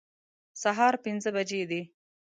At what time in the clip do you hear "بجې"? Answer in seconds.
1.35-1.61